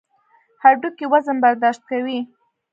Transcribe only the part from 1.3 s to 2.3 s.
برداشت کوي.